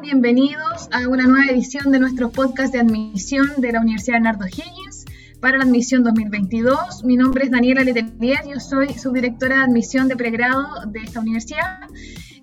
Bienvenidos 0.00 0.88
a 0.92 1.08
una 1.08 1.24
nueva 1.26 1.50
edición 1.50 1.92
de 1.92 1.98
nuestro 1.98 2.30
podcast 2.30 2.72
de 2.72 2.80
admisión 2.80 3.46
de 3.58 3.72
la 3.72 3.80
Universidad 3.80 4.16
Bernardo 4.16 4.46
Higgins 4.46 5.04
para 5.40 5.58
la 5.58 5.64
admisión 5.64 6.02
2022. 6.02 7.04
Mi 7.04 7.16
nombre 7.16 7.44
es 7.44 7.50
Daniela 7.50 7.84
Letelier, 7.84 8.40
yo 8.46 8.60
soy 8.60 8.92
subdirectora 8.94 9.58
de 9.58 9.62
admisión 9.62 10.08
de 10.08 10.16
pregrado 10.16 10.66
de 10.86 11.00
esta 11.00 11.20
universidad. 11.20 11.80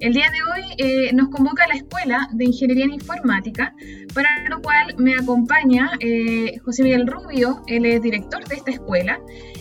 El 0.02 0.14
día 0.14 0.26
de 0.32 0.38
hoy 0.52 0.74
eh, 0.78 1.14
nos 1.14 1.30
convoca 1.30 1.68
la 1.68 1.76
Escuela 1.76 2.28
de 2.32 2.46
Ingeniería 2.46 2.86
en 2.86 2.94
Informática, 2.94 3.76
para 4.16 4.30
lo 4.50 4.60
cual 4.60 4.96
me 4.98 5.14
acompaña 5.14 5.92
eh, 6.00 6.58
José 6.66 6.82
Miguel 6.82 7.06
Rubio, 7.06 7.62
él 7.68 7.86
es 7.86 8.02
director 8.02 8.44
de 8.48 8.56
esta 8.56 8.72
escuela, 8.72 9.20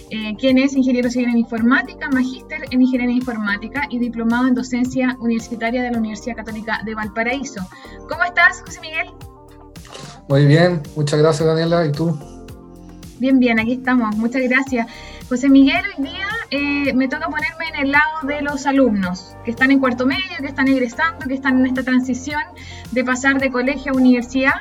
eh, 0.08 0.34
quien 0.38 0.56
es 0.56 0.74
ingeniero 0.74 1.10
civil 1.10 1.28
en 1.28 1.36
informática, 1.36 2.08
magíster 2.08 2.62
en 2.70 2.80
ingeniería 2.80 3.16
informática 3.16 3.86
y 3.90 3.98
diplomado 3.98 4.48
en 4.48 4.54
docencia 4.54 5.14
universitaria 5.20 5.82
de 5.82 5.90
la 5.90 5.98
Universidad 5.98 6.36
Católica 6.36 6.80
de 6.86 6.94
Valparaíso. 6.94 7.60
¿Cómo 8.08 8.24
estás, 8.24 8.62
José 8.64 8.80
Miguel? 8.80 9.10
Muy 10.26 10.46
bien, 10.46 10.80
muchas 10.96 11.18
gracias 11.18 11.46
Daniela. 11.46 11.84
¿Y 11.84 11.92
tú? 11.92 12.18
Bien, 13.18 13.38
bien, 13.38 13.60
aquí 13.60 13.74
estamos. 13.74 14.16
Muchas 14.16 14.40
gracias. 14.48 14.86
José 15.28 15.50
Miguel, 15.50 15.84
hoy 15.98 16.04
día 16.04 16.26
eh, 16.50 16.92
me 16.94 17.06
toca 17.08 17.28
ponerme 17.28 17.68
en 17.68 17.86
el 17.86 17.92
lado 17.92 18.26
de 18.26 18.42
los 18.42 18.66
alumnos 18.66 19.36
que 19.44 19.52
están 19.52 19.70
en 19.70 19.78
cuarto 19.78 20.04
medio, 20.04 20.36
que 20.40 20.46
están 20.46 20.66
egresando, 20.66 21.26
que 21.26 21.34
están 21.34 21.60
en 21.60 21.66
esta 21.66 21.84
transición 21.84 22.42
de 22.90 23.04
pasar 23.04 23.38
de 23.38 23.50
colegio 23.50 23.92
a 23.92 23.96
universidad. 23.96 24.54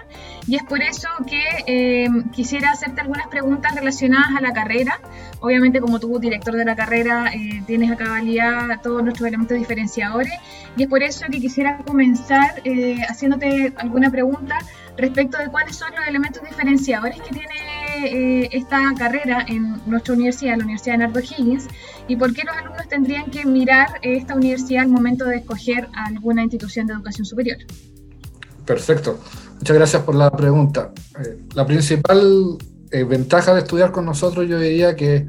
Y 0.45 0.55
es 0.55 0.63
por 0.63 0.81
eso 0.81 1.07
que 1.27 1.43
eh, 1.65 2.07
quisiera 2.31 2.71
hacerte 2.71 3.01
algunas 3.01 3.27
preguntas 3.27 3.73
relacionadas 3.73 4.35
a 4.37 4.41
la 4.41 4.53
carrera. 4.53 4.99
Obviamente, 5.39 5.81
como 5.81 5.99
tú, 5.99 6.19
director 6.19 6.55
de 6.55 6.65
la 6.65 6.75
carrera, 6.75 7.31
eh, 7.33 7.63
tienes 7.65 7.91
a 7.91 7.95
cabalidad 7.95 8.81
todos 8.81 9.03
nuestros 9.03 9.27
elementos 9.27 9.57
diferenciadores. 9.57 10.33
Y 10.77 10.83
es 10.83 10.89
por 10.89 11.01
eso 11.01 11.25
que 11.31 11.39
quisiera 11.39 11.77
comenzar 11.79 12.61
haciéndote 13.09 13.73
alguna 13.77 14.11
pregunta 14.11 14.59
respecto 14.95 15.37
de 15.37 15.47
cuáles 15.47 15.75
son 15.75 15.89
los 15.95 16.07
elementos 16.07 16.43
diferenciadores 16.43 17.19
que 17.21 17.33
tiene 17.33 17.78
eh, 18.05 18.49
esta 18.51 18.93
carrera 18.97 19.45
en 19.47 19.81
nuestra 19.85 20.13
universidad, 20.13 20.57
la 20.57 20.63
Universidad 20.63 20.93
de 20.95 20.97
Nardo 20.99 21.19
Higgins, 21.19 21.67
y 22.07 22.15
por 22.15 22.33
qué 22.33 22.43
los 22.43 22.55
alumnos 22.55 22.87
tendrían 22.87 23.29
que 23.31 23.45
mirar 23.45 23.87
esta 24.01 24.35
universidad 24.35 24.83
al 24.83 24.89
momento 24.89 25.25
de 25.25 25.37
escoger 25.37 25.87
alguna 25.93 26.43
institución 26.43 26.87
de 26.87 26.93
educación 26.93 27.25
superior. 27.25 27.57
Perfecto. 28.65 29.19
Muchas 29.57 29.75
gracias 29.75 30.03
por 30.03 30.15
la 30.15 30.31
pregunta. 30.31 30.91
Eh, 31.19 31.39
la 31.55 31.65
principal 31.65 32.57
eh, 32.91 33.03
ventaja 33.03 33.53
de 33.53 33.61
estudiar 33.61 33.91
con 33.91 34.05
nosotros 34.05 34.47
yo 34.47 34.59
diría 34.59 34.95
que 34.95 35.27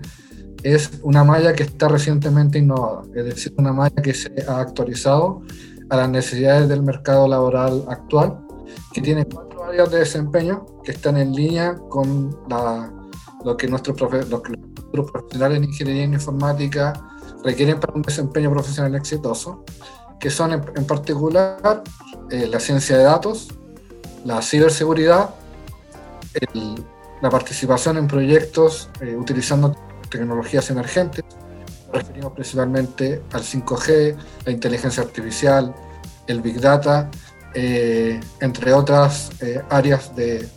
es 0.62 0.90
una 1.02 1.24
malla 1.24 1.54
que 1.54 1.62
está 1.62 1.88
recientemente 1.88 2.58
innovada, 2.58 3.02
es 3.14 3.24
decir, 3.24 3.54
una 3.56 3.72
malla 3.72 4.02
que 4.02 4.14
se 4.14 4.30
ha 4.46 4.60
actualizado 4.60 5.42
a 5.88 5.96
las 5.96 6.10
necesidades 6.10 6.68
del 6.68 6.82
mercado 6.82 7.26
laboral 7.26 7.84
actual, 7.88 8.38
que 8.92 9.00
tiene 9.00 9.26
áreas 9.70 9.90
de 9.90 9.98
desempeño 10.00 10.66
que 10.84 10.92
están 10.92 11.16
en 11.16 11.32
línea 11.32 11.76
con 11.88 12.36
lo, 13.44 13.56
que 13.56 13.68
nuestros 13.68 13.98
los 14.92 15.10
profesionales 15.10 15.58
en 15.58 15.64
ingeniería 15.64 16.04
en 16.04 16.14
informática 16.14 16.92
requieren 17.44 17.78
para 17.80 17.94
un 17.94 18.02
desempeño 18.02 18.50
profesional 18.50 18.94
exitoso, 18.94 19.64
que 20.18 20.30
son 20.30 20.52
en, 20.52 20.86
particular 20.86 21.82
eh, 22.30 22.46
la 22.46 22.60
ciencia 22.60 22.98
de 22.98 23.04
datos, 23.04 23.48
la 24.24 24.42
ciberseguridad, 24.42 25.30
la 27.22 27.30
participación 27.30 27.96
en 27.96 28.06
proyectos 28.06 28.90
eh, 29.00 29.16
utilizando 29.16 29.74
tecnologías 30.10 30.68
emergentes, 30.70 31.24
referimos 31.92 32.32
principalmente 32.32 33.22
al 33.32 33.42
5G, 33.42 34.16
la 34.44 34.52
inteligencia 34.52 35.02
artificial, 35.02 35.74
el 36.26 36.40
Big 36.40 36.60
Data, 36.60 37.10
eh, 37.54 38.20
entre 38.40 38.72
otras 38.72 39.30
áreas 39.68 40.14
de, 40.14 40.48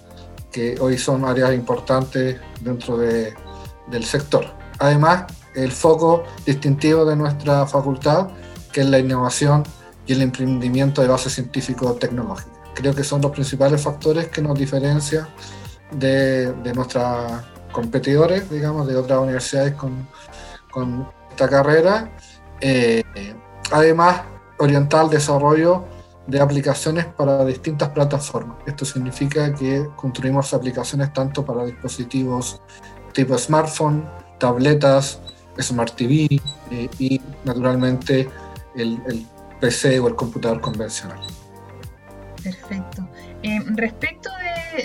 que 0.53 0.77
hoy 0.79 0.97
son 0.97 1.25
áreas 1.25 1.53
importantes 1.53 2.39
dentro 2.61 2.97
de, 2.97 3.33
del 3.87 4.05
sector. 4.05 4.45
Además, 4.79 5.25
el 5.55 5.71
foco 5.71 6.23
distintivo 6.45 7.03
de 7.05 7.15
nuestra 7.15 7.65
facultad, 7.65 8.29
que 8.71 8.81
es 8.81 8.87
la 8.87 8.99
innovación 8.99 9.63
y 10.05 10.13
el 10.13 10.21
emprendimiento 10.21 11.01
de 11.01 11.07
base 11.07 11.29
científico-tecnológica. 11.29 12.51
Creo 12.75 12.93
que 12.93 13.03
son 13.03 13.21
los 13.21 13.31
principales 13.31 13.81
factores 13.81 14.27
que 14.29 14.41
nos 14.41 14.57
diferencian 14.57 15.27
de, 15.91 16.51
de 16.53 16.73
nuestros 16.73 17.05
competidores, 17.71 18.49
digamos, 18.49 18.87
de 18.87 18.95
otras 18.95 19.19
universidades 19.19 19.73
con, 19.73 20.07
con 20.71 21.07
esta 21.29 21.49
carrera. 21.49 22.11
Eh, 22.61 23.03
además, 23.71 24.21
orientar 24.59 25.05
el 25.05 25.11
desarrollo 25.11 25.85
de 26.27 26.39
aplicaciones 26.39 27.05
para 27.05 27.43
distintas 27.45 27.89
plataformas. 27.89 28.57
Esto 28.65 28.85
significa 28.85 29.53
que 29.53 29.87
construimos 29.95 30.53
aplicaciones 30.53 31.11
tanto 31.13 31.45
para 31.45 31.65
dispositivos 31.65 32.61
tipo 33.13 33.37
smartphone, 33.37 34.05
tabletas, 34.39 35.19
Smart 35.59 35.95
TV 35.95 36.27
eh, 36.71 36.89
y 36.99 37.21
naturalmente 37.43 38.27
el, 38.75 38.99
PC 39.59 39.99
o 39.99 40.07
el 40.09 40.15
computador 40.15 40.59
convencional. 40.59 41.19
Perfecto. 42.43 43.07
Eh, 43.43 43.59
respecto 43.75 44.29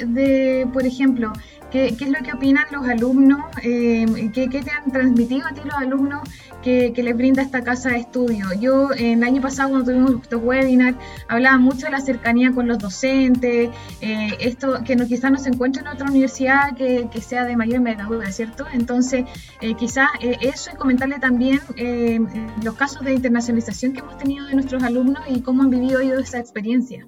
de, 0.06 0.68
por 0.72 0.86
ejemplo, 0.86 1.32
¿Qué, 1.70 1.88
es 1.88 2.08
lo 2.08 2.18
que 2.24 2.32
opinan 2.32 2.64
los 2.70 2.88
alumnos? 2.88 3.40
Eh, 3.62 4.30
¿qué, 4.32 4.48
te 4.48 4.70
han 4.70 4.90
transmitido 4.90 5.46
a 5.46 5.52
ti 5.52 5.60
los 5.64 5.74
alumnos 5.74 6.22
que, 6.62 6.92
les 6.96 7.16
brinda 7.16 7.42
esta 7.42 7.62
casa 7.62 7.90
de 7.90 7.98
estudio? 7.98 8.46
Yo, 8.58 8.90
el 8.92 9.22
año 9.22 9.42
pasado, 9.42 9.70
cuando 9.70 9.92
tuvimos 9.92 10.22
estos 10.22 10.42
webinar, 10.42 10.94
hablaba 11.28 11.58
mucho 11.58 11.86
de 11.86 11.92
la 11.92 12.00
cercanía 12.00 12.52
con 12.52 12.68
los 12.68 12.78
docentes, 12.78 13.70
eh, 14.00 14.36
esto 14.40 14.82
que 14.82 14.96
no, 14.96 15.06
quizás 15.06 15.30
no 15.30 15.38
se 15.38 15.50
encuentre 15.50 15.82
en 15.82 15.88
otra 15.88 16.08
universidad 16.08 16.74
que, 16.74 17.08
sea 17.20 17.44
de 17.44 17.56
mayor 17.56 17.76
envergadura, 17.76 18.30
¿cierto? 18.32 18.64
Entonces, 18.72 19.26
eh, 19.60 19.74
quizás 19.74 20.08
eso 20.40 20.70
y 20.72 20.76
comentarle 20.76 21.18
también 21.18 21.60
los 22.62 22.74
casos 22.76 23.04
de 23.04 23.12
internacionalización 23.12 23.92
que 23.92 24.00
hemos 24.00 24.16
tenido 24.16 24.46
de 24.46 24.54
nuestros 24.54 24.82
alumnos 24.82 25.22
y 25.28 25.42
cómo 25.42 25.64
han 25.64 25.70
vivido 25.70 26.00
ellos 26.00 26.22
esa 26.22 26.38
experiencia. 26.38 27.06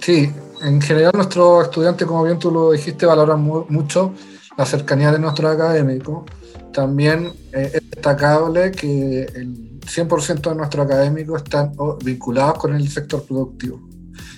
Sí, 0.00 0.30
en 0.62 0.80
general 0.80 1.12
nuestros 1.14 1.64
estudiantes, 1.64 2.06
como 2.06 2.24
bien 2.24 2.38
tú 2.38 2.50
lo 2.50 2.72
dijiste, 2.72 3.04
valoran 3.04 3.42
mucho 3.42 4.14
la 4.56 4.64
cercanía 4.64 5.12
de 5.12 5.18
nuestros 5.18 5.54
académicos. 5.54 6.24
También 6.72 7.32
eh, 7.52 7.70
es 7.74 7.90
destacable 7.90 8.70
que 8.70 9.24
el 9.24 9.80
100% 9.80 10.50
de 10.50 10.54
nuestros 10.54 10.86
académicos 10.86 11.42
están 11.42 11.72
vinculados 12.02 12.58
con 12.58 12.74
el 12.74 12.88
sector 12.88 13.24
productivo. 13.24 13.80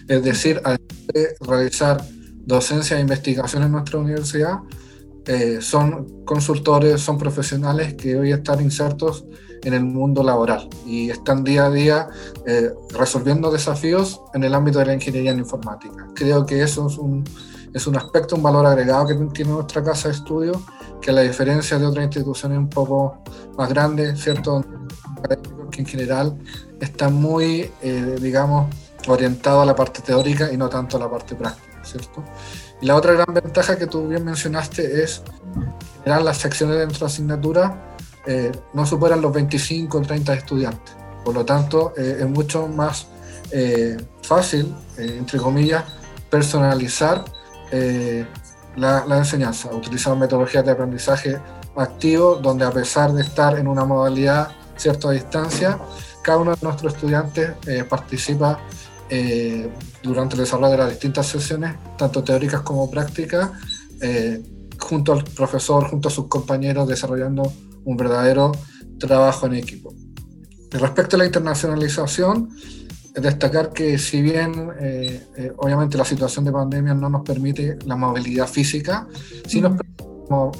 Es 0.08 0.24
decir, 0.24 0.60
además 0.64 1.06
de 1.12 1.36
realizar 1.40 2.04
docencia 2.44 2.96
e 2.96 3.00
investigación 3.00 3.62
en 3.62 3.72
nuestra 3.72 3.98
universidad, 3.98 4.58
eh, 5.26 5.58
son 5.60 6.24
consultores, 6.24 7.00
son 7.00 7.18
profesionales 7.18 7.94
que 7.94 8.16
hoy 8.16 8.32
están 8.32 8.60
insertos 8.60 9.24
en 9.64 9.74
el 9.74 9.84
mundo 9.84 10.22
laboral 10.22 10.68
y 10.84 11.10
están 11.10 11.44
día 11.44 11.66
a 11.66 11.70
día 11.70 12.08
eh, 12.46 12.70
resolviendo 12.90 13.50
desafíos 13.50 14.20
en 14.34 14.44
el 14.44 14.54
ámbito 14.54 14.78
de 14.78 14.86
la 14.86 14.94
ingeniería 14.94 15.30
en 15.30 15.38
informática. 15.38 16.08
Creo 16.14 16.44
que 16.44 16.62
eso 16.62 16.86
es 16.86 16.98
un, 16.98 17.24
es 17.72 17.86
un 17.86 17.96
aspecto, 17.96 18.36
un 18.36 18.42
valor 18.42 18.66
agregado 18.66 19.06
que 19.06 19.14
tiene 19.32 19.52
nuestra 19.52 19.82
casa 19.82 20.08
de 20.08 20.14
estudio, 20.14 20.62
que 21.00 21.10
a 21.10 21.14
la 21.14 21.22
diferencia 21.22 21.78
de 21.78 21.86
otras 21.86 22.04
instituciones 22.04 22.58
un 22.58 22.68
poco 22.68 23.18
más 23.56 23.68
grandes, 23.68 24.20
¿cierto? 24.20 24.64
que 25.70 25.80
en 25.80 25.86
general 25.86 26.36
está 26.80 27.08
muy, 27.08 27.70
eh, 27.80 28.16
digamos, 28.20 28.74
orientado 29.08 29.62
a 29.62 29.66
la 29.66 29.74
parte 29.74 30.02
teórica 30.02 30.52
y 30.52 30.56
no 30.56 30.68
tanto 30.68 30.96
a 30.96 31.00
la 31.00 31.10
parte 31.10 31.34
práctica, 31.34 31.82
¿cierto? 31.84 32.22
Y 32.80 32.86
la 32.86 32.96
otra 32.96 33.12
gran 33.12 33.32
ventaja 33.32 33.76
que 33.76 33.86
tú 33.86 34.08
bien 34.08 34.24
mencionaste 34.24 35.02
es 35.02 35.22
generar 36.02 36.22
las 36.22 36.38
secciones 36.38 36.76
de 36.78 36.84
nuestra 36.84 37.06
asignatura 37.06 37.91
eh, 38.24 38.52
no 38.72 38.86
superan 38.86 39.20
los 39.20 39.32
25 39.32 39.98
o 39.98 40.00
30 40.00 40.34
estudiantes. 40.34 40.94
Por 41.24 41.34
lo 41.34 41.44
tanto, 41.44 41.92
eh, 41.96 42.18
es 42.20 42.28
mucho 42.28 42.68
más 42.68 43.08
eh, 43.50 43.96
fácil, 44.22 44.74
entre 44.96 45.38
comillas, 45.38 45.84
personalizar 46.30 47.24
la, 48.76 49.18
enseñanza, 49.18 49.70
utilizar 49.74 50.16
metodologías 50.16 50.64
de 50.64 50.70
aprendizaje 50.70 51.38
activo, 51.76 52.36
donde 52.36 52.64
a 52.64 52.70
pesar 52.70 53.12
de 53.12 53.22
estar 53.22 53.58
en 53.58 53.66
una 53.66 53.84
modalidad 53.84 54.48
cierta 54.76 55.10
distancia, 55.10 55.78
cada 56.22 56.38
uno 56.38 56.54
de 56.54 56.58
nuestros 56.62 56.94
estudiantes 56.94 57.52
participa 57.88 58.58
durante 60.02 60.34
el 60.34 60.40
desarrollo 60.40 60.72
de 60.72 60.78
las 60.78 60.90
distintas 60.90 61.26
sesiones, 61.26 61.74
tanto 61.96 62.22
teóricas 62.22 62.60
como 62.60 62.90
prácticas, 62.90 63.50
junto 64.78 65.12
al 65.12 65.24
profesor, 65.24 65.88
junto 65.88 66.08
a 66.08 66.10
sus 66.10 66.28
compañeros, 66.28 66.86
desarrollando 66.88 67.52
un 67.84 67.96
verdadero 67.96 68.52
trabajo 68.98 69.46
en 69.46 69.54
equipo. 69.54 69.94
Respecto 70.70 71.16
a 71.16 71.18
la 71.18 71.26
internacionalización, 71.26 72.48
destacar 73.14 73.72
que 73.72 73.98
si 73.98 74.22
bien 74.22 74.70
eh, 74.80 75.26
eh, 75.36 75.52
obviamente 75.58 75.98
la 75.98 76.04
situación 76.04 76.44
de 76.44 76.52
pandemia 76.52 76.94
no 76.94 77.10
nos 77.10 77.22
permite 77.22 77.78
la 77.84 77.96
movilidad 77.96 78.46
física, 78.46 79.06
sí 79.46 79.60
nos 79.60 79.72
permite 79.72 79.92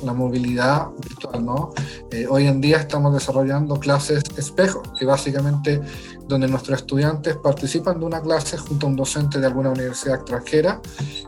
la 0.05 0.13
movilidad 0.13 0.89
virtual, 1.01 1.45
¿no? 1.45 1.71
Eh, 2.11 2.27
hoy 2.29 2.47
en 2.47 2.61
día 2.61 2.77
estamos 2.77 3.15
desarrollando 3.15 3.77
clases 3.77 4.23
espejo, 4.37 4.83
que 4.99 5.07
básicamente 5.07 5.81
donde 6.29 6.47
nuestros 6.47 6.81
estudiantes 6.81 7.37
participan 7.37 7.99
de 7.99 8.05
una 8.05 8.21
clase 8.21 8.59
junto 8.59 8.87
a 8.87 8.91
un 8.91 8.97
docente 8.97 9.41
de 9.41 9.47
alguna 9.47 9.71
universidad 9.71 10.17
extranjera 10.17 10.81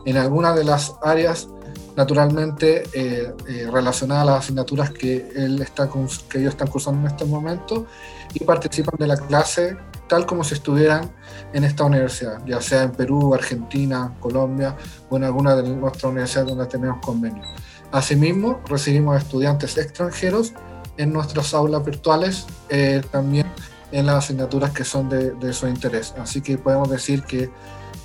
en 0.05 0.17
alguna 0.17 0.53
de 0.53 0.63
las 0.63 0.93
áreas 1.01 1.47
naturalmente 1.95 2.83
eh, 2.93 3.33
eh, 3.47 3.69
relacionadas 3.71 4.23
a 4.23 4.31
las 4.31 4.39
asignaturas 4.39 4.91
que, 4.91 5.29
él 5.35 5.61
está, 5.61 5.89
que 6.29 6.39
ellos 6.39 6.53
están 6.53 6.67
cursando 6.67 7.01
en 7.01 7.07
este 7.07 7.25
momento 7.25 7.85
y 8.33 8.43
participan 8.43 8.95
de 8.99 9.07
la 9.07 9.17
clase 9.17 9.77
tal 10.07 10.25
como 10.25 10.43
si 10.43 10.53
estuvieran 10.53 11.11
en 11.53 11.63
esta 11.63 11.83
universidad, 11.83 12.45
ya 12.45 12.61
sea 12.61 12.83
en 12.83 12.91
Perú, 12.91 13.33
Argentina, 13.33 14.13
Colombia 14.19 14.75
o 15.09 15.17
en 15.17 15.23
alguna 15.23 15.55
de 15.55 15.63
nuestras 15.63 16.05
universidades 16.05 16.49
donde 16.49 16.65
tenemos 16.67 17.03
convenios. 17.03 17.47
Asimismo, 17.91 18.61
recibimos 18.67 19.17
estudiantes 19.17 19.77
extranjeros 19.77 20.53
en 20.97 21.11
nuestras 21.11 21.53
aulas 21.53 21.83
virtuales, 21.83 22.45
eh, 22.69 23.01
también 23.11 23.47
en 23.91 24.05
las 24.05 24.25
asignaturas 24.25 24.71
que 24.71 24.83
son 24.83 25.09
de, 25.09 25.53
su 25.53 25.67
interés. 25.67 26.13
Así 26.17 26.41
que 26.41 26.57
podemos 26.57 26.89
decir 26.89 27.23
que 27.23 27.49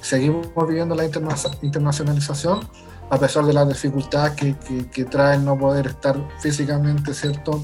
seguimos 0.00 0.48
viviendo 0.66 0.94
la 0.94 1.04
internacionalización 1.04 2.60
a 3.10 3.18
pesar 3.18 3.44
de 3.44 3.52
la 3.52 3.64
dificultad 3.64 4.34
que, 4.34 4.56
que, 4.90 5.04
trae 5.04 5.36
el 5.36 5.44
no 5.44 5.58
poder 5.58 5.88
estar 5.88 6.16
físicamente, 6.38 7.12
¿cierto?, 7.12 7.62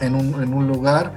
en 0.00 0.14
un, 0.14 0.42
en 0.42 0.52
un 0.52 0.68
lugar. 0.68 1.12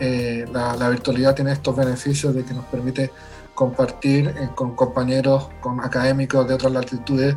Eh, 0.00 0.46
la, 0.52 0.74
la, 0.74 0.88
virtualidad 0.88 1.34
tiene 1.34 1.52
estos 1.52 1.76
beneficios 1.76 2.34
de 2.34 2.44
que 2.44 2.54
nos 2.54 2.64
permite 2.64 3.12
compartir 3.54 4.28
eh, 4.28 4.48
con 4.54 4.74
compañeros, 4.74 5.48
con 5.60 5.80
académicos 5.80 6.48
de 6.48 6.54
otras 6.54 6.72
latitudes 6.72 7.36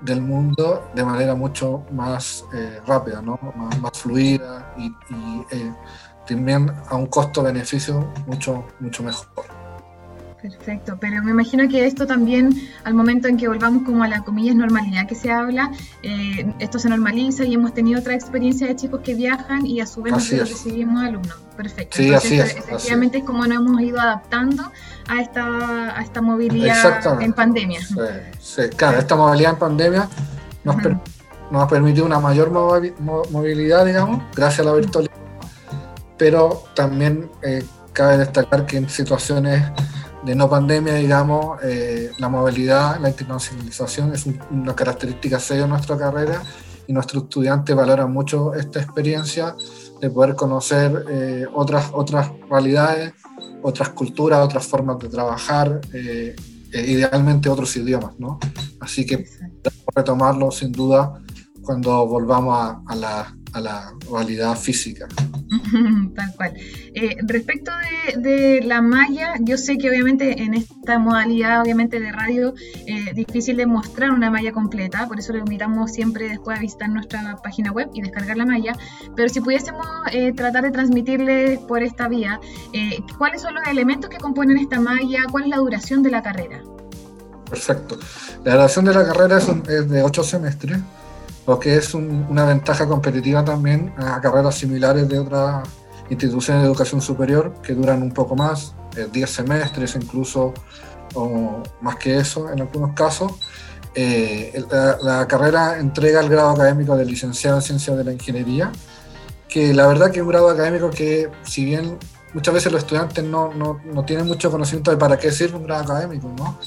del 0.00 0.22
mundo 0.22 0.88
de 0.94 1.04
manera 1.04 1.34
mucho 1.34 1.84
más 1.90 2.44
eh, 2.54 2.80
rápida, 2.86 3.20
¿no? 3.20 3.38
más, 3.80 3.98
fluida 3.98 4.72
y, 4.78 4.86
y 5.12 5.72
también 6.26 6.70
a 6.88 6.94
un 6.94 7.06
costo-beneficio 7.06 8.12
mucho, 8.26 8.64
mucho 8.80 9.02
mejor. 9.02 9.57
Perfecto, 10.40 10.96
pero 11.00 11.20
me 11.22 11.32
imagino 11.32 11.68
que 11.68 11.84
esto 11.84 12.06
también, 12.06 12.52
al 12.84 12.94
momento 12.94 13.26
en 13.26 13.36
que 13.36 13.48
volvamos 13.48 13.82
como 13.82 14.04
a 14.04 14.08
la 14.08 14.22
comillas 14.22 14.54
normalidad 14.54 15.08
que 15.08 15.16
se 15.16 15.32
habla, 15.32 15.72
eh, 16.04 16.54
esto 16.60 16.78
se 16.78 16.88
normaliza 16.88 17.44
y 17.44 17.54
hemos 17.54 17.74
tenido 17.74 17.98
otra 17.98 18.14
experiencia 18.14 18.68
de 18.68 18.76
chicos 18.76 19.00
que 19.02 19.16
viajan 19.16 19.66
y 19.66 19.80
a 19.80 19.86
su 19.86 20.00
vez 20.00 20.12
nosotros 20.12 20.50
recibimos 20.50 21.02
alumnos. 21.02 21.36
Perfecto. 21.56 21.96
Sí, 21.96 22.14
así 22.14 22.38
es. 22.38 22.54
Efectivamente 22.56 23.18
es 23.18 23.24
como 23.24 23.44
nos 23.48 23.56
hemos 23.56 23.80
ido 23.80 24.00
adaptando 24.00 24.70
a 25.08 25.20
esta, 25.20 25.98
a 25.98 26.02
esta 26.02 26.22
movilidad 26.22 27.20
en 27.20 27.32
pandemia. 27.32 27.80
Sí, 27.80 27.94
sí, 28.38 28.62
claro, 28.76 28.98
esta 28.98 29.16
movilidad 29.16 29.54
en 29.54 29.58
pandemia 29.58 30.08
nos, 30.62 30.76
nos 31.50 31.62
ha 31.62 31.66
permitido 31.66 32.06
una 32.06 32.20
mayor 32.20 32.50
movilidad, 32.50 33.84
digamos, 33.84 34.22
gracias 34.36 34.60
a 34.64 34.70
la 34.70 34.76
virtualidad, 34.76 35.14
pero 36.16 36.62
también 36.76 37.28
eh, 37.42 37.64
cabe 37.92 38.18
destacar 38.18 38.66
que 38.66 38.76
en 38.76 38.88
situaciones 38.88 39.64
de 40.24 40.34
no 40.34 40.48
pandemia, 40.48 40.94
digamos, 40.94 41.58
eh, 41.62 42.10
la 42.18 42.28
movilidad, 42.28 43.00
la 43.00 43.08
internacionalización 43.08 44.12
es 44.14 44.26
una 44.50 44.74
característica 44.74 45.38
seria 45.38 45.62
de 45.62 45.68
nuestra 45.68 45.96
carrera 45.96 46.42
y 46.86 46.92
nuestros 46.92 47.24
estudiantes 47.24 47.76
valoran 47.76 48.12
mucho 48.12 48.54
esta 48.54 48.80
experiencia 48.80 49.54
de 50.00 50.10
poder 50.10 50.34
conocer 50.34 51.04
eh, 51.08 51.46
otras, 51.54 51.90
otras 51.92 52.30
realidades, 52.50 53.12
otras 53.62 53.90
culturas, 53.90 54.44
otras 54.44 54.66
formas 54.66 54.98
de 54.98 55.08
trabajar, 55.08 55.80
eh, 55.92 56.34
idealmente 56.72 57.48
otros 57.48 57.76
idiomas, 57.76 58.18
¿no? 58.18 58.38
Así 58.80 59.06
que 59.06 59.24
retomarlo 59.94 60.50
sin 60.50 60.72
duda 60.72 61.20
cuando 61.62 62.06
volvamos 62.06 62.76
a, 62.86 62.94
la, 62.94 63.34
a 63.52 63.60
la 63.60 63.92
realidad 64.10 64.56
física. 64.56 65.06
Tal 66.14 66.34
cual. 66.36 66.52
Eh, 66.94 67.16
respecto 67.22 67.72
de, 68.16 68.60
la 68.64 68.82
malla, 68.82 69.34
yo 69.40 69.56
sé 69.56 69.78
que 69.78 69.88
obviamente 69.88 70.42
en 70.42 70.54
esta 70.54 70.98
modalidad 70.98 71.62
obviamente 71.62 72.00
de 72.00 72.12
radio 72.12 72.54
es 72.86 73.08
eh, 73.08 73.12
difícil 73.14 73.56
de 73.56 73.66
mostrar 73.66 74.10
una 74.10 74.30
malla 74.30 74.52
completa, 74.52 75.06
por 75.06 75.18
eso 75.18 75.32
lo 75.32 75.38
invitamos 75.38 75.92
siempre 75.92 76.28
después 76.28 76.58
a 76.58 76.60
visitar 76.60 76.88
nuestra 76.88 77.36
página 77.42 77.72
web 77.72 77.88
y 77.94 78.02
descargar 78.02 78.36
la 78.36 78.46
malla, 78.46 78.76
pero 79.16 79.28
si 79.28 79.40
pudiésemos 79.40 79.86
eh, 80.12 80.32
tratar 80.32 80.64
de 80.64 80.70
transmitirles 80.70 81.58
por 81.60 81.82
esta 81.82 82.08
vía, 82.08 82.40
¿cuáles 83.16 83.42
son 83.42 83.54
los 83.54 83.66
elementos 83.66 84.10
que 84.10 84.18
componen 84.18 84.58
esta 84.58 84.80
malla? 84.80 85.24
¿Cuál 85.30 85.44
es 85.44 85.50
la 85.50 85.56
duración 85.56 86.02
de 86.02 86.10
la 86.10 86.22
carrera? 86.22 86.62
Perfecto. 87.48 87.98
La 88.44 88.54
duración 88.54 88.84
de 88.84 88.94
la 88.94 89.06
carrera 89.06 89.38
es 89.38 89.88
de 89.88 90.02
ocho 90.02 90.22
semestres 90.22 90.78
lo 91.48 91.58
que 91.58 91.76
es 91.76 91.94
una 91.94 92.44
ventaja 92.44 92.86
competitiva 92.86 93.42
también 93.42 93.94
a 93.96 94.20
carreras 94.20 94.54
similares 94.54 95.08
de 95.08 95.18
otras 95.18 95.66
instituciones 96.10 96.62
de 96.62 96.68
educación 96.68 97.00
superior 97.00 97.54
que 97.62 97.72
duran 97.72 98.02
un 98.02 98.12
poco 98.12 98.36
más, 98.36 98.74
10 98.94 99.10
eh, 99.16 99.26
semestres 99.26 99.96
incluso, 99.96 100.52
o 101.14 101.62
más 101.80 101.96
que 101.96 102.18
eso 102.18 102.52
en 102.52 102.60
algunos 102.60 102.92
casos. 102.92 103.32
Eh, 103.94 104.62
la, 105.00 105.26
carrera 105.26 105.78
entrega 105.78 106.20
el 106.20 106.28
grado 106.28 106.50
académico 106.50 106.94
de 106.94 107.06
licenciado 107.06 107.56
en 107.56 107.62
ciencias 107.62 107.96
de 107.96 108.04
la 108.04 108.12
ingeniería, 108.12 108.70
que 109.48 109.72
la 109.72 109.86
verdad 109.86 110.10
que 110.10 110.18
es 110.18 110.22
un 110.22 110.28
grado 110.28 110.50
académico 110.50 110.90
que 110.90 111.30
si 111.44 111.64
bien 111.64 111.96
muchas 112.34 112.52
veces 112.52 112.70
los 112.70 112.82
estudiantes 112.82 113.24
no, 113.24 113.54
no, 113.54 113.80
no 113.86 114.04
tienen 114.04 114.26
mucho 114.26 114.50
conocimiento 114.50 114.90
de 114.90 114.98
para 114.98 115.16
qué 115.16 115.32
sirve 115.32 115.56
un 115.56 115.64
grado 115.64 115.84
académico, 115.84 116.30
¿no? 116.36 116.58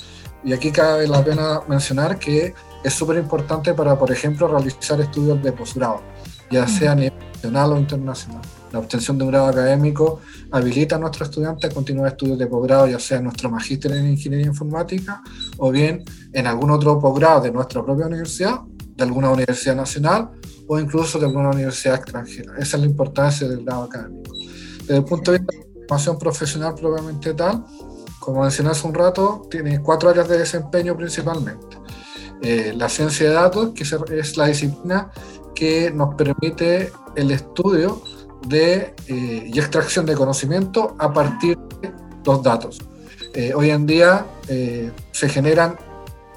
Y 0.44 0.54
aquí 0.54 0.72
cabe 0.72 1.07
la 1.07 1.24
pena 1.24 1.62
mencionar 1.68 2.18
que 2.18 2.56
es 2.83 2.94
súper 2.94 3.18
importante 3.18 3.74
para, 3.74 3.98
por 3.98 4.12
ejemplo, 4.12 4.48
realizar 4.48 5.00
estudios 5.00 5.42
de 5.42 5.51
posgrado, 5.51 6.01
ya 6.50 6.68
sea 6.68 6.94
a 6.94 6.95
nivel 6.95 7.13
nacional 7.33 7.74
o 7.74 7.78
internacional. 7.78 8.42
La 8.72 8.80
obtención 8.80 9.18
de 9.18 9.25
un 9.25 9.31
grado 9.31 9.48
académico 9.48 10.22
habilita 10.51 10.95
a 10.95 11.00
nuestros 11.00 11.30
estudiantes 11.30 11.69
a 11.69 11.74
continuar 11.74 12.07
estudios 12.07 12.39
de 12.39 12.48
posgrado, 12.48 12.88
ya 12.88 13.00
sea 13.00 13.18
en 13.18 13.25
nuestro 13.25 13.50
magíster 13.50 13.92
en 13.92 14.12
ingeniería 14.12 14.48
informática 14.48 15.22
o 15.57 15.72
bien 15.72 16.04
en 16.31 16.48
algún 16.48 16.72
otro 16.72 17.00
posgrado 17.00 17.42
de 17.42 17.51
nuestra 17.51 17.83
propia 17.83 18.07
universidad, 18.07 18.62
de 18.95 19.04
alguna 19.04 19.30
universidad 19.30 19.75
nacional 19.75 20.30
o 20.68 20.80
incluso 20.80 21.19
de 21.19 21.25
alguna 21.25 21.50
universidad 21.50 21.95
extranjera. 21.95 22.54
Esa 22.57 22.78
es 22.78 22.81
la 22.81 22.88
importancia 22.88 23.48
del 23.48 23.66
grado 23.66 23.83
académico. 23.83 24.31
Desde 24.80 24.98
el 24.98 25.04
punto 25.04 25.31
de 25.31 25.39
vista 25.39 25.54
de 25.54 25.60
la 25.60 25.88
formación 25.88 26.18
profesional 26.18 26.75
propiamente 26.75 27.33
tal, 27.33 27.66
como 28.19 28.42
mencioné 28.42 28.69
hace 28.69 28.88
un 28.88 28.94
rato, 28.94 29.48
tiene 29.50 29.81
cuatro 29.81 30.10
áreas 30.10 30.30
de 30.30 30.38
desempeño 30.38 30.95
principalmente. 30.95 31.81
Eh, 32.41 32.73
la 32.75 32.89
ciencia 32.89 33.29
de 33.29 33.35
datos, 33.35 33.71
que 33.75 33.83
es 34.17 34.35
la 34.35 34.47
disciplina 34.47 35.11
que 35.53 35.91
nos 35.91 36.15
permite 36.15 36.92
el 37.16 37.31
estudio 37.31 38.01
de, 38.47 38.95
eh, 39.07 39.51
y 39.54 39.59
extracción 39.59 40.07
de 40.07 40.16
conocimiento 40.16 40.95
a 40.97 41.13
partir 41.13 41.57
de 41.81 41.94
los 42.25 42.42
datos. 42.42 42.80
Eh, 43.35 43.54
hoy 43.54 43.69
en 43.69 43.85
día 43.85 44.25
se 45.11 45.30
generan 45.30 45.77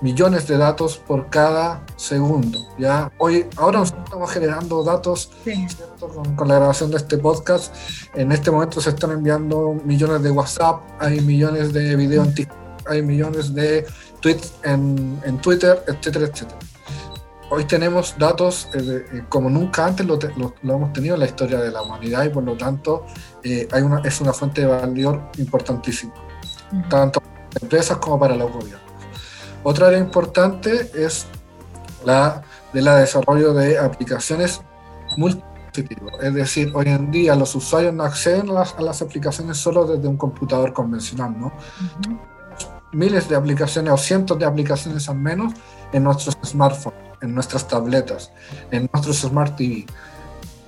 millones 0.03 0.47
de 0.47 0.59
datos 0.59 0.99
por 0.99 1.31
cada 1.31 1.85
segundo. 1.97 2.59
¿ya? 2.79 3.11
Hoy, 3.19 3.47
ahora 3.57 3.79
nosotros 3.81 4.05
estamos 4.05 4.31
generando 4.31 4.85
datos 4.85 5.31
con, 5.99 6.37
con, 6.37 6.49
la 6.49 6.57
grabación 6.57 6.91
de 6.91 6.99
este 6.99 7.17
podcast. 7.17 7.75
En 8.15 8.31
este 8.31 8.51
momento 8.51 8.81
se 8.81 8.91
están 8.91 9.13
enviando 9.13 9.75
millones 9.85 10.23
de 10.23 10.31
WhatsApp, 10.31 10.83
hay 10.99 11.21
millones 11.23 11.73
de 11.73 11.97
videos 11.97 12.29
en 12.29 12.35
TikTok, 12.35 12.64
hay 12.87 13.03
millones 13.03 13.55
de 13.55 13.87
tweets 14.21 14.55
en, 14.63 15.21
en 15.25 15.39
Twitter, 15.41 15.83
etcétera, 15.87 16.27
etcétera. 16.27 16.59
Hoy 17.51 17.65
tenemos 17.67 18.17
datos 18.19 18.69
eh, 18.75 19.07
eh, 19.13 19.23
como 19.29 19.51
nunca 19.51 19.87
antes 19.87 20.07
lo, 20.07 20.19
lo, 20.37 20.75
hemos 20.75 20.93
tenido 20.93 21.15
en 21.15 21.21
la 21.21 21.27
historia 21.27 21.59
de 21.61 21.71
la 21.71 21.83
humanidad 21.83 22.25
y 22.25 22.31
por 22.31 22.43
lo 22.43 22.57
tanto 22.57 23.07
eh, 23.43 23.69
hay 23.71 23.83
una, 23.83 24.01
es 24.01 24.21
una 24.21 24.33
fuente 24.33 24.63
de 24.63 24.67
valor 24.67 25.31
importantísima, 25.39 26.15
tanto 26.89 27.21
para 27.21 27.45
empresas 27.61 27.99
como 27.99 28.19
para 28.19 28.35
los 28.35 28.51
gobiernos. 28.51 28.83
Otra 29.63 29.89
área 29.89 29.99
importante 29.99 30.91
es 30.95 31.27
la 32.05 32.43
de 32.73 32.83
la 32.83 32.97
desarrollo 32.97 33.55
de 33.55 33.79
aplicaciones 33.79 34.61
multidispositivos. 35.17 36.13
Es 36.23 36.35
decir, 36.35 36.73
hoy 36.75 36.89
en 36.89 37.11
día 37.11 37.37
los 37.37 37.55
usuarios 37.55 37.95
no 37.95 38.05
acceden 38.05 38.51
a 38.51 38.55
las, 38.55 38.75
a 38.75 38.81
las 38.81 39.03
aplicaciones 39.03 39.59
solo 39.59 39.87
desde 39.87 40.09
un 40.09 40.17
computador 40.17 40.73
convencional, 40.73 41.39
¿no? 41.39 41.53
Miles 42.95 43.29
de 43.29 43.37
aplicaciones 43.37 43.93
o 43.93 43.97
cientos 43.97 44.39
de 44.39 44.45
aplicaciones 44.45 45.09
al 45.09 45.19
menos 45.19 45.53
en 45.93 46.05
nuestros 46.05 46.37
smartphones, 46.45 46.99
en 47.21 47.35
nuestras 47.35 47.67
tabletas, 47.67 48.33
en 48.71 48.89
nuestros 48.93 49.19
smart 49.19 49.57
TV. 49.57 49.87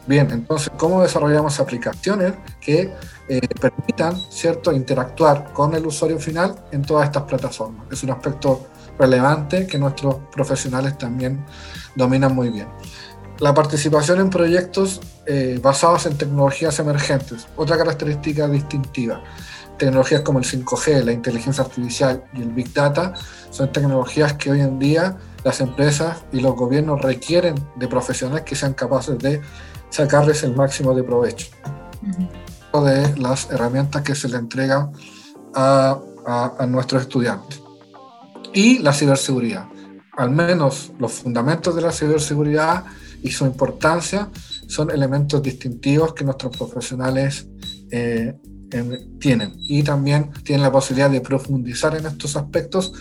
Bien, 0.06 0.28
entonces, 0.30 0.70
¿cómo 0.76 1.02
desarrollamos 1.02 1.58
aplicaciones 1.58 2.34
que 2.60 2.92
eh, 3.28 3.40
permitan, 3.60 4.16
¿cierto?, 4.30 4.72
interactuar 4.72 5.52
con 5.52 5.74
el 5.74 5.84
usuario 5.84 6.18
final 6.20 6.54
en 6.70 6.82
todas 6.82 7.06
estas 7.06 7.24
plataformas. 7.24 7.86
Es 7.90 8.04
un 8.04 8.10
aspecto 8.10 8.68
relevante 8.98 9.66
que 9.66 9.78
nuestros 9.78 10.16
profesionales 10.32 10.96
también 10.96 11.44
dominan 11.96 12.34
muy 12.34 12.50
bien. 12.50 12.68
La 13.40 13.52
participación 13.52 14.20
en 14.20 14.30
proyectos 14.30 15.00
eh, 15.26 15.58
basados 15.60 16.06
en 16.06 16.16
tecnologías 16.16 16.78
emergentes, 16.78 17.48
otra 17.56 17.76
característica 17.76 18.46
distintiva 18.46 19.22
tecnologías 19.78 20.22
como 20.22 20.38
el 20.38 20.44
5G, 20.44 21.04
la 21.04 21.12
inteligencia 21.12 21.64
artificial 21.64 22.24
y 22.34 22.42
el 22.42 22.50
Big 22.50 22.72
Data 22.72 23.14
son 23.50 23.72
tecnologías 23.72 24.34
que 24.34 24.50
hoy 24.50 24.60
en 24.60 24.78
día 24.78 25.16
las 25.44 25.60
empresas 25.60 26.24
y 26.32 26.40
los 26.40 26.54
gobiernos 26.54 27.00
requieren 27.02 27.54
de 27.76 27.88
profesionales 27.88 28.44
que 28.44 28.56
sean 28.56 28.74
capaces 28.74 29.18
de 29.18 29.40
sacarles 29.90 30.42
el 30.42 30.54
máximo 30.54 30.94
de 30.94 31.02
provecho 31.02 31.48
de 32.84 33.16
las 33.16 33.50
herramientas 33.50 34.02
que 34.02 34.14
se 34.14 34.28
le 34.28 34.36
entregan 34.36 34.92
a, 35.54 35.98
a 36.58 36.66
nuestros 36.66 37.02
estudiantes. 37.02 37.62
Y 38.52 38.78
la 38.78 38.92
ciberseguridad. 38.92 39.66
Al 40.16 40.30
menos 40.30 40.92
los 40.98 41.12
fundamentos 41.12 41.74
de 41.74 41.82
la 41.82 41.92
ciberseguridad 41.92 42.84
y 43.22 43.30
su 43.30 43.44
importancia 43.44 44.30
son 44.66 44.90
elementos 44.90 45.42
distintivos 45.42 46.14
que 46.14 46.24
nuestros 46.24 46.56
profesionales 46.56 47.46
eh, 47.90 48.34
tienen. 49.18 49.54
Y 49.58 49.82
también 49.82 50.30
tienen 50.44 50.62
la 50.62 50.72
posibilidad 50.72 51.10
de 51.10 51.20
profundizar 51.20 51.96
en 51.96 52.06
estos 52.06 52.36
aspectos 52.36 52.92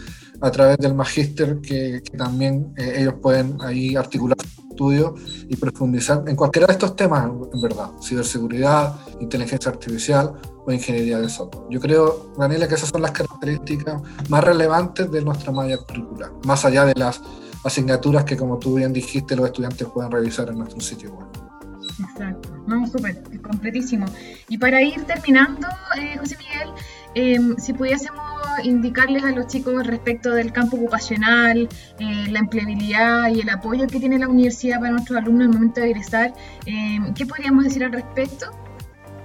a 0.42 0.52
través 0.52 0.78
del 0.78 0.94
magíster 0.94 1.60
que, 1.62 2.02
también 2.18 2.74
eh, 2.78 2.96
ellos 2.98 3.16
pueden 3.22 3.58
ahí 3.62 3.96
articular 3.96 4.38
su 4.42 4.70
estudio 4.70 5.16
y 5.50 5.56
profundizar 5.56 6.24
en 6.28 6.36
cualquiera 6.36 6.68
de 6.68 6.74
estos 6.74 6.96
temas, 6.96 7.30
en 7.54 7.62
verdad, 7.62 7.92
ciberseguridad, 8.02 8.96
inteligencia 9.20 9.72
artificial 9.72 10.34
o 10.66 10.72
ingeniería 10.72 11.20
de 11.20 11.30
software. 11.30 11.66
Yo 11.70 11.80
creo, 11.80 12.34
Daniela, 12.38 12.68
que 12.68 12.76
esas 12.76 12.90
son 12.90 13.02
las 13.02 13.12
características 13.12 14.02
más 14.30 14.44
relevantes 14.44 15.10
de 15.12 15.22
nuestra 15.22 15.52
malla 15.52 15.78
curricular, 15.78 16.32
más 16.46 16.66
allá 16.66 16.86
de 16.86 16.94
las 16.96 17.22
asignaturas 17.64 18.26
que, 18.26 18.38
como 18.38 18.60
tú 18.60 18.76
bien 18.76 18.94
dijiste, 18.94 19.36
los 19.36 19.48
estudiantes 19.48 19.88
pueden 19.88 20.12
revisar 20.12 20.50
en 20.50 20.60
nuestro 20.60 20.82
sitio 20.82 21.14
web. 21.14 21.55
Exacto, 22.00 22.50
no, 22.68 22.86
súper, 22.88 23.22
completísimo. 23.42 24.06
Y 24.50 24.58
para 24.58 24.82
ir 24.82 25.04
terminando, 25.06 25.68
eh, 25.98 26.18
José 26.20 26.38
Miguel, 26.38 26.70
em, 27.14 27.58
si 27.58 27.74
pudiésemos 27.74 28.22
indicarles 28.64 29.24
a 29.24 29.32
los 29.32 29.48
chicos 29.48 29.86
respecto 29.88 30.32
del 30.32 30.52
campo 30.52 30.78
ocupacional, 30.78 31.70
eh, 32.00 32.28
la 32.30 32.40
empleabilidad 32.40 33.30
y 33.30 33.42
el 33.42 33.50
apoyo 33.50 33.88
que 33.88 34.00
tiene 34.00 34.20
la 34.20 34.28
universidad 34.28 34.80
para 34.80 34.92
nuestros 34.92 35.18
alumnos 35.18 35.48
el 35.48 35.54
momento 35.54 35.82
de 35.82 35.92
egresar, 35.92 36.34
em, 36.66 37.14
¿qué 37.14 37.26
podríamos 37.26 37.64
decir 37.64 37.84
al 37.84 37.94
respecto? 37.94 38.52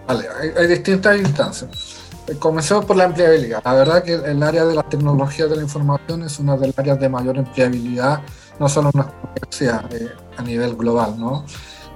Vale, 0.06 0.26
hay 0.56 0.66
distintas 0.66 1.18
instancias. 1.20 2.00
Comencemos 2.38 2.84
por 2.84 2.96
la 2.96 3.04
empleabilidad. 3.04 3.62
La 3.64 3.74
verdad 3.74 4.02
que 4.04 4.14
el 4.14 4.42
área 4.42 4.64
de 4.64 4.74
las 4.74 4.88
tecnologías 4.88 5.50
de 5.50 5.56
la 5.56 5.62
información 5.62 6.22
es 6.22 6.38
una 6.38 6.56
de 6.56 6.68
las 6.68 6.78
áreas 6.78 7.00
de 7.00 7.08
mayor 7.08 7.38
empleabilidad, 7.38 8.20
no 8.58 8.68
solo 8.68 8.90
en 8.92 9.00
nuestra 9.00 9.18
universidad, 9.34 9.94
eh, 9.94 10.10
a 10.36 10.42
nivel 10.42 10.76
global, 10.76 11.18
¿no? 11.18 11.44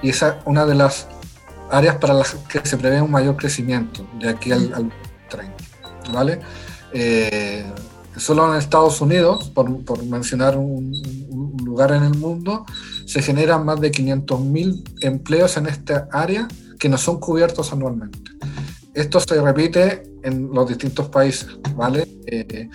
Y 0.05 0.11
esa 0.11 0.29
es 0.29 0.35
una 0.45 0.67
de 0.67 0.75
las 0.75 1.09
áreas 1.71 1.97
para 1.97 2.13
las 2.13 2.35
que 2.35 2.61
se 2.63 2.77
prevé 2.77 3.01
un 3.01 3.11
mayor 3.11 3.37
crecimiento 3.37 4.07
de 4.21 4.29
aquí 4.29 4.53
al, 4.53 4.93
30, 5.31 5.55
¿vale? 6.13 6.41
Eh, 6.93 7.65
solo 8.15 8.53
en 8.53 8.59
Estados 8.59 9.01
Unidos, 9.01 9.49
por, 9.49 9.83
por 9.83 10.05
mencionar 10.05 10.59
un, 10.59 10.93
un, 11.31 11.57
lugar 11.65 11.93
en 11.93 12.03
el 12.03 12.15
mundo, 12.19 12.67
se 13.07 13.23
generan 13.23 13.65
más 13.65 13.81
de 13.81 13.91
500.000 13.91 14.99
empleos 15.01 15.57
en 15.57 15.69
esta 15.69 16.07
área 16.13 16.49
que 16.79 16.91
no 16.91 16.99
son 16.99 17.19
cubiertos 17.19 17.73
anualmente. 17.73 18.19
Esto 18.93 19.21
se 19.21 19.41
repite 19.41 20.03
en 20.23 20.51
los 20.53 20.69
distintos 20.69 21.09
países, 21.09 21.49
¿vale? 21.75 22.07
Eh, 22.27 22.69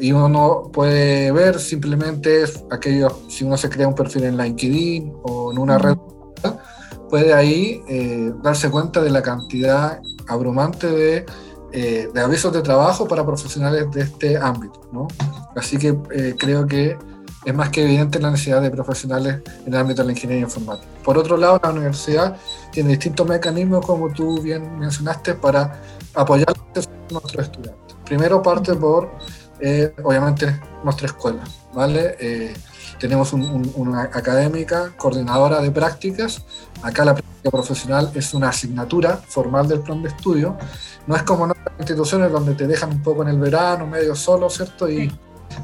y 0.00 0.10
uno 0.10 0.68
puede 0.72 1.30
ver 1.30 1.60
simplemente 1.60 2.44
aquello, 2.72 3.20
si 3.28 3.44
uno 3.44 3.56
se 3.56 3.70
crea 3.70 3.86
un 3.86 3.94
perfil 3.94 4.24
en 4.24 4.36
LinkedIn 4.36 5.12
o 5.22 5.52
en 5.52 5.58
una 5.58 5.78
red, 5.78 5.96
puede 7.12 7.34
ahí 7.34 7.84
eh, 7.88 8.32
darse 8.42 8.70
cuenta 8.70 9.02
de 9.02 9.10
la 9.10 9.20
cantidad 9.20 10.00
abrumante 10.28 10.86
de, 10.86 11.26
eh, 11.70 12.08
de, 12.10 12.20
avisos 12.22 12.54
de 12.54 12.62
trabajo 12.62 13.06
para 13.06 13.22
profesionales 13.22 13.90
de 13.90 14.00
este 14.00 14.38
ámbito, 14.38 14.88
¿no? 14.94 15.08
Así 15.54 15.76
que 15.76 15.94
creo 16.38 16.66
que 16.66 16.96
es 17.44 17.54
más 17.54 17.68
que 17.68 17.82
evidente 17.84 18.18
la 18.18 18.30
necesidad 18.30 18.62
de 18.62 18.70
profesionales 18.70 19.42
en 19.66 19.74
el 19.74 19.80
ámbito 19.80 20.00
de 20.00 20.06
la 20.06 20.12
ingeniería 20.12 20.44
informática. 20.44 20.88
Por 21.04 21.18
otro 21.18 21.36
lado, 21.36 21.60
la 21.62 21.68
universidad 21.68 22.38
tiene 22.70 22.88
distintos 22.88 23.28
mecanismos, 23.28 23.84
como 23.84 24.10
tú 24.10 24.40
bien 24.40 24.78
mencionaste, 24.78 25.34
para 25.34 25.82
apoyar 26.14 26.48
a 26.48 27.12
nuestros 27.12 27.46
estudiantes. 27.46 27.94
Primero 28.06 28.40
parte 28.40 28.74
por, 28.74 29.10
eh, 29.60 29.92
obviamente, 30.02 30.58
nuestra 30.82 31.08
escuela, 31.08 31.44
¿vale? 31.74 32.16
Tenemos 32.98 33.32
una 33.32 34.02
académica, 34.02 34.92
coordinadora 34.96 35.60
de 35.60 35.70
prácticas. 35.70 36.44
Acá 36.82 37.04
la 37.04 37.14
práctica 37.14 37.50
profesional 37.50 38.10
es 38.14 38.32
una 38.34 38.50
asignatura 38.50 39.16
formal 39.16 39.68
del 39.68 39.80
plan 39.80 40.02
de 40.02 40.08
estudio. 40.08 40.56
No 41.06 41.16
es 41.16 41.22
como 41.22 41.44
en 41.44 41.52
otras 41.52 41.74
instituciones 41.78 42.30
donde 42.30 42.54
te 42.54 42.66
dejan 42.66 42.90
un 42.90 43.02
poco 43.02 43.22
en 43.22 43.28
el 43.28 43.38
verano, 43.38 43.86
medio 43.86 44.14
solo, 44.14 44.48
¿cierto? 44.48 44.88
Y, 44.88 45.12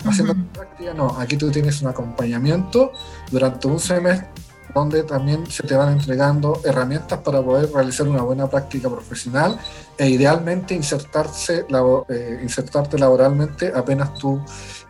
haciendo 0.04 0.34
práctica, 0.52 0.94
no, 0.94 1.16
aquí 1.18 1.36
tú 1.36 1.50
tienes 1.50 1.80
un 1.82 1.88
acompañamiento 1.88 2.92
durante 3.30 3.68
un 3.68 3.78
semestre 3.78 4.47
donde 4.78 5.02
también 5.02 5.46
se 5.50 5.62
te 5.62 5.74
van 5.74 5.92
entregando 5.92 6.60
herramientas 6.64 7.20
para 7.20 7.42
poder 7.42 7.70
realizar 7.72 8.08
una 8.08 8.22
buena 8.22 8.48
práctica 8.48 8.88
profesional 8.88 9.58
e 9.96 10.08
idealmente 10.08 10.74
insertarse, 10.74 11.66
eh, 12.08 12.40
insertarte 12.42 12.98
laboralmente 12.98 13.72
apenas 13.74 14.14
tú 14.14 14.40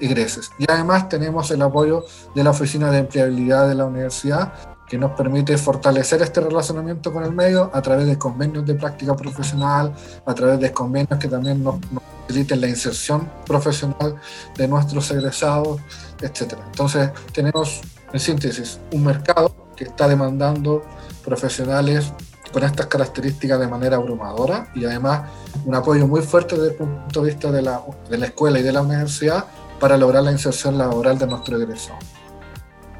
ingreses. 0.00 0.50
Y 0.58 0.70
además 0.70 1.08
tenemos 1.08 1.50
el 1.50 1.62
apoyo 1.62 2.04
de 2.34 2.44
la 2.44 2.50
Oficina 2.50 2.90
de 2.90 2.98
Empleabilidad 2.98 3.68
de 3.68 3.74
la 3.74 3.86
Universidad 3.86 4.52
que 4.88 4.96
nos 4.96 5.12
permite 5.12 5.56
fortalecer 5.58 6.22
este 6.22 6.40
relacionamiento 6.40 7.12
con 7.12 7.22
el 7.22 7.32
medio 7.32 7.70
a 7.74 7.82
través 7.82 8.06
de 8.06 8.18
convenios 8.18 8.64
de 8.64 8.74
práctica 8.74 9.14
profesional, 9.14 9.94
a 10.24 10.34
través 10.34 10.58
de 10.60 10.72
convenios 10.72 11.18
que 11.18 11.28
también 11.28 11.62
nos, 11.62 11.78
nos 11.90 12.02
faciliten 12.26 12.60
la 12.60 12.68
inserción 12.68 13.30
profesional 13.44 14.16
de 14.56 14.68
nuestros 14.68 15.10
egresados, 15.10 15.80
etc. 16.22 16.54
Entonces 16.66 17.10
tenemos, 17.32 17.82
en 18.12 18.20
síntesis, 18.20 18.80
un 18.92 19.04
mercado 19.04 19.67
que 19.78 19.84
está 19.84 20.08
demandando 20.08 20.82
profesionales 21.24 22.12
con 22.52 22.64
estas 22.64 22.86
características 22.86 23.60
de 23.60 23.68
manera 23.68 23.96
abrumadora 23.96 24.68
y 24.74 24.84
además 24.84 25.30
un 25.64 25.74
apoyo 25.74 26.06
muy 26.08 26.22
fuerte 26.22 26.56
desde 26.56 26.70
el 26.70 26.76
punto 26.76 27.22
de 27.22 27.30
vista 27.30 27.52
de 27.52 27.62
la, 27.62 27.80
de 28.10 28.18
la 28.18 28.26
escuela 28.26 28.58
y 28.58 28.62
de 28.62 28.72
la 28.72 28.82
universidad 28.82 29.44
para 29.78 29.96
lograr 29.96 30.24
la 30.24 30.32
inserción 30.32 30.76
laboral 30.76 31.18
de 31.18 31.26
nuestro 31.26 31.56
egresado. 31.56 31.98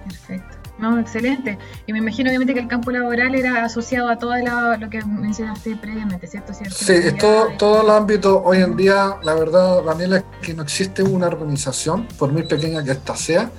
Perfecto. 0.04 0.56
No, 0.78 0.97
excelente. 1.00 1.58
Y 1.87 1.92
me 1.92 1.99
imagino 1.99 2.30
obviamente 2.30 2.54
que 2.54 2.61
el 2.61 2.68
campo 2.68 2.92
laboral 2.92 3.35
era 3.35 3.64
asociado 3.64 4.08
a 4.08 4.16
todo 4.16 4.35
lo 4.78 4.88
que 4.88 5.04
mencionaste 5.04 5.75
previamente, 5.76 6.28
¿cierto? 6.28 6.54
¿Cierto? 6.54 6.76
Sí, 6.76 6.92
es 6.92 7.18
todo, 7.18 7.49
todo 7.58 7.82
el 7.82 7.90
ámbito. 7.90 8.40
Hoy 8.44 8.58
en 8.58 8.76
día, 8.76 9.16
la 9.25 9.35
verdad, 9.35 9.82
Daniela, 9.82 10.18
es 10.18 10.25
que 10.40 10.54
no 10.54 10.62
existe 10.62 11.02
una 11.02 11.26
organización, 11.26 12.06
por 12.16 12.30
muy 12.30 12.44
pequeña 12.44 12.85
que 12.85 12.92
ésta 12.92 13.16
sea, 13.16 13.50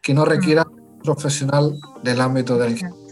que 0.00 0.14
no 0.14 0.24
requiera 0.24 0.64
mm. 0.64 0.77
Profesional 1.02 1.78
del 2.02 2.20
ámbito 2.20 2.58
de 2.58 2.64
la 2.64 2.70
ingeniería 2.70 3.08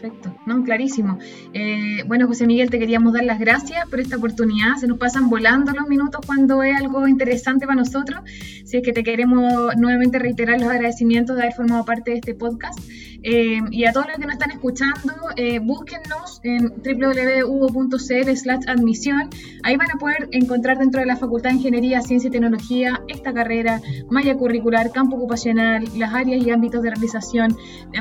Perfecto, 0.00 0.34
no, 0.46 0.64
clarísimo. 0.64 1.18
Eh, 1.52 2.04
bueno, 2.06 2.26
José 2.26 2.46
Miguel, 2.46 2.70
te 2.70 2.78
queríamos 2.78 3.12
dar 3.12 3.24
las 3.24 3.38
gracias 3.38 3.86
por 3.90 4.00
esta 4.00 4.16
oportunidad. 4.16 4.76
Se 4.76 4.86
nos 4.86 4.96
pasan 4.96 5.28
volando 5.28 5.72
los 5.72 5.88
minutos 5.88 6.22
cuando 6.24 6.62
es 6.62 6.74
algo 6.74 7.06
interesante 7.06 7.66
para 7.66 7.80
nosotros. 7.80 8.20
Así 8.24 8.78
es 8.78 8.82
que 8.82 8.94
te 8.94 9.02
queremos 9.04 9.76
nuevamente 9.76 10.18
reiterar 10.18 10.58
los 10.58 10.70
agradecimientos 10.70 11.36
de 11.36 11.42
haber 11.42 11.54
formado 11.54 11.84
parte 11.84 12.12
de 12.12 12.16
este 12.16 12.34
podcast. 12.34 12.78
Eh, 13.22 13.60
y 13.70 13.84
a 13.84 13.92
todos 13.92 14.06
los 14.06 14.16
que 14.16 14.24
nos 14.24 14.32
están 14.32 14.50
escuchando, 14.50 15.12
eh, 15.36 15.58
búsquennos 15.58 16.40
en 16.42 16.68
www.uvo.cl 16.68 18.36
slash 18.36 18.64
admisión. 18.66 19.30
Ahí 19.62 19.76
van 19.76 19.90
a 19.90 19.98
poder 19.98 20.28
encontrar 20.32 20.78
dentro 20.78 21.00
de 21.00 21.06
la 21.06 21.16
Facultad 21.16 21.50
de 21.50 21.56
Ingeniería, 21.56 22.00
Ciencia 22.02 22.28
y 22.28 22.30
Tecnología 22.30 23.02
esta 23.08 23.32
carrera, 23.32 23.80
malla 24.10 24.34
curricular, 24.36 24.90
campo 24.92 25.16
ocupacional, 25.16 25.84
las 25.96 26.14
áreas 26.14 26.44
y 26.44 26.50
ámbitos 26.50 26.82
de 26.82 26.90
realización. 26.90 27.56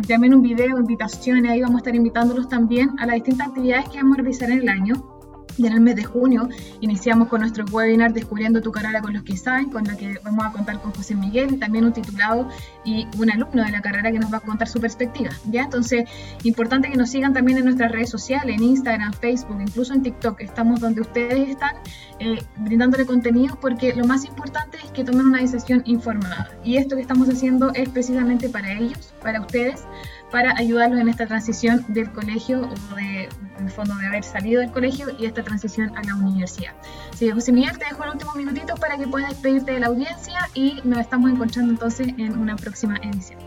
También 0.08 0.34
un 0.34 0.42
video, 0.42 0.78
invitaciones, 0.78 1.52
ahí 1.52 1.62
vamos 1.62 1.76
a 1.76 1.80
estar 1.80 1.96
invitándolos 1.96 2.48
también 2.48 2.92
a 3.00 3.06
las 3.06 3.16
distintas 3.16 3.48
actividades 3.48 3.90
que 3.90 3.98
vamos 3.98 4.20
a 4.20 4.22
realizar 4.22 4.50
en 4.52 4.60
el 4.60 4.70
año 4.70 5.19
y 5.60 5.68
en 5.68 5.74
el 5.74 5.82
mes 5.82 5.96
de 5.98 6.04
junio 6.04 6.48
iniciamos 6.80 7.28
con 7.28 7.42
nuestro 7.42 7.66
webinar 7.66 8.14
Descubriendo 8.14 8.62
tu 8.62 8.72
carrera 8.72 9.02
con 9.02 9.14
los 9.14 9.24
que 9.24 9.36
saben, 9.36 9.70
con 9.70 9.84
la 9.84 9.96
que 9.96 10.20
vamos 10.24 10.46
a 10.46 10.52
contar 10.52 10.82
con 10.82 10.94
José 10.94 11.16
Miguel, 11.16 11.60
también 11.60 11.86
un 11.86 11.94
titulado 11.94 12.48
y 12.86 13.08
un 13.18 13.30
alumno 13.30 13.64
de 13.64 13.72
la 13.72 13.82
carrera 13.82 14.12
que 14.12 14.20
nos 14.20 14.32
va 14.32 14.38
a 14.38 14.40
contar 14.40 14.68
su 14.68 14.80
perspectiva. 14.80 15.32
¿ya? 15.52 15.64
Entonces, 15.64 16.10
importante 16.44 16.90
que 16.90 16.96
nos 16.96 17.10
sigan 17.10 17.34
también 17.34 17.58
en 17.58 17.66
nuestras 17.66 17.92
redes 17.92 18.10
sociales, 18.10 18.56
en 18.56 18.64
Instagram, 18.64 19.14
Facebook, 19.14 19.58
incluso 19.60 19.94
en 19.94 20.02
TikTok. 20.02 20.40
Estamos 20.42 20.80
donde 20.80 21.02
ustedes 21.02 21.50
están 21.50 21.76
eh, 22.20 22.42
brindándole 22.58 23.06
contenido 23.06 23.58
porque 23.60 23.94
lo 23.94 24.06
más 24.06 24.26
importante 24.26 24.78
es 24.84 24.92
que 24.92 25.04
tomen 25.04 25.28
una 25.28 25.42
decisión 25.42 25.82
informada. 25.86 26.50
Y 26.64 26.78
esto 26.78 26.96
que 26.96 27.02
estamos 27.02 27.28
haciendo 27.28 27.72
es 27.74 27.90
precisamente 27.90 28.50
para 28.50 28.72
ellos, 28.72 29.14
para 29.22 29.42
ustedes 29.42 29.84
para 30.32 30.54
ayudarlos 30.58 31.00
en 31.00 31.10
esta 31.10 31.26
transición 31.26 31.86
del 31.88 32.12
colegio 32.12 32.62
o 32.62 32.96
de, 32.96 33.30
en 33.58 33.66
el 33.66 33.72
fondo 33.72 33.96
de 33.96 34.08
haber 34.08 34.24
salido 34.24 34.62
del 34.62 34.72
colegio 34.72 35.08
y 35.18 35.26
esta 35.26 35.44
transición 35.44 35.96
a 35.98 36.04
la 36.04 36.16
universidad. 36.16 36.74
Así 37.12 37.28
que 37.28 37.34
José 37.34 37.52
Miguel, 37.52 37.78
te 37.78 37.86
dejo 37.86 38.04
el 38.04 38.12
último 38.12 38.34
minutito 38.36 38.76
para 38.76 38.98
que 38.98 39.08
puedas 39.08 39.30
despedirte 39.30 39.74
de 39.74 39.80
la 39.80 39.88
audiencia 39.88 40.40
y 40.54 40.80
nos 40.84 41.00
estamos 41.00 41.32
encontrando 41.32 41.72
entonces 41.72 42.08
en 42.18 42.38
una 42.38 42.56
próxima 42.56 42.98
edición. 42.98 43.40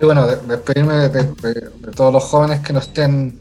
Y 0.00 0.04
bueno, 0.04 0.26
despedirme 0.26 1.08
de, 1.08 1.24
todos 1.94 2.12
los 2.12 2.24
jóvenes 2.24 2.60
que 2.60 2.72
nos 2.72 2.88
estén 2.88 3.40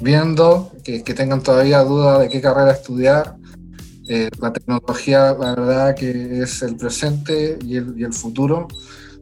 viendo, 0.00 0.72
que, 0.84 1.02
que 1.02 1.14
tengan 1.14 1.42
todavía 1.42 1.80
duda 1.80 2.18
de 2.18 2.28
qué 2.28 2.40
carrera 2.40 2.72
estudiar. 2.72 3.36
Eh, 4.10 4.30
la 4.40 4.52
tecnología, 4.52 5.36
la 5.38 5.54
verdad 5.54 5.94
que 5.94 6.42
es 6.42 6.62
el 6.62 6.76
presente 6.76 7.58
y 7.62 7.76
el, 7.76 7.94
y 7.98 8.04
el 8.04 8.12
futuro. 8.14 8.68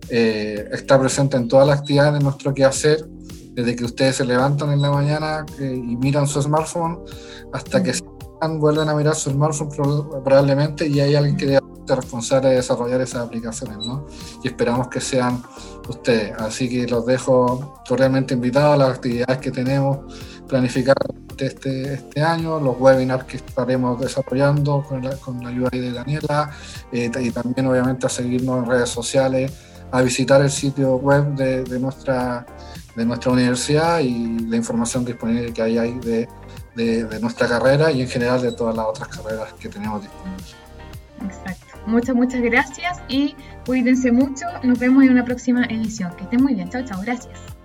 Eh, 0.08 0.68
está 0.72 0.98
presente 0.98 1.36
en 1.36 1.48
todas 1.48 1.66
las 1.66 1.80
actividades 1.80 2.14
de 2.14 2.20
nuestro 2.20 2.54
quehacer, 2.54 3.06
desde 3.52 3.75
que 3.75 3.84
ustedes 3.84 4.16
se 4.16 4.25
levantan 4.25 4.70
en 4.72 4.82
la 4.82 4.90
mañana 4.90 5.46
eh, 5.58 5.75
y 5.75 5.96
miran 5.96 6.26
su 6.26 6.42
smartphone 6.42 7.00
hasta 7.52 7.82
que 7.82 7.94
se 7.94 8.04
vuelven 8.58 8.88
a 8.88 8.94
mirar 8.94 9.14
su 9.14 9.30
smartphone 9.30 9.70
probablemente 10.22 10.86
y 10.86 11.00
hay 11.00 11.14
alguien 11.14 11.36
que 11.36 11.46
debe 11.46 11.60
ser 11.86 11.96
responsable 11.96 12.50
de 12.50 12.56
desarrollar 12.56 13.00
esas 13.00 13.26
aplicaciones, 13.26 13.78
¿no? 13.78 14.06
Y 14.42 14.48
esperamos 14.48 14.88
que 14.88 15.00
sean 15.00 15.42
ustedes. 15.88 16.32
Así 16.38 16.68
que 16.68 16.86
los 16.86 17.06
dejo 17.06 17.82
cordialmente 17.88 18.34
invitados 18.34 18.75
a 18.75 18.76
las 18.76 18.96
actividades 18.96 19.38
que 19.38 19.50
tenemos 19.50 19.98
planificadas 20.46 20.96
este, 21.38 21.94
este 21.94 22.22
año, 22.22 22.58
los 22.60 22.78
webinars 22.78 23.25
que 23.25 23.36
estaremos 23.36 24.00
desarrollando 24.00 24.82
con 24.88 25.02
la, 25.02 25.16
con 25.16 25.42
la 25.42 25.50
ayuda 25.50 25.68
de 25.70 25.92
Daniela 25.92 26.50
eh, 26.92 27.10
y 27.20 27.30
también 27.30 27.66
obviamente 27.66 28.06
a 28.06 28.08
seguirnos 28.08 28.64
en 28.64 28.70
redes 28.70 28.88
sociales, 28.88 29.52
a 29.90 30.02
visitar 30.02 30.40
el 30.42 30.50
sitio 30.50 30.96
web 30.96 31.34
de, 31.34 31.78
nuestra, 31.78 32.46
de 32.94 33.04
nuestra 33.04 33.32
universidad 33.32 34.00
y 34.00 34.40
la 34.40 34.56
información 34.56 35.04
disponible 35.04 35.52
que 35.52 35.62
hay 35.62 35.78
ahí 35.78 35.98
de, 36.00 36.28
de, 36.74 37.04
de 37.04 37.20
nuestra 37.20 37.48
carrera 37.48 37.90
y 37.90 38.02
en 38.02 38.08
general 38.08 38.42
de 38.42 38.52
todas 38.52 38.76
las 38.76 38.86
otras 38.86 39.08
carreras 39.08 39.52
que 39.54 39.68
tenemos 39.68 40.02
disponibles. 40.02 40.54
Exacto. 41.24 41.66
Muchas, 41.86 42.16
muchas 42.16 42.42
gracias 42.42 42.98
y 43.08 43.36
cuídense 43.64 44.10
mucho. 44.10 44.44
Nos 44.62 44.78
vemos 44.78 45.04
en 45.04 45.10
una 45.10 45.24
próxima 45.24 45.64
edición. 45.66 46.14
Que 46.16 46.24
estén 46.24 46.42
muy 46.42 46.54
bien. 46.54 46.68
Chao, 46.68 46.84
chao. 46.84 47.00
Gracias. 47.00 47.55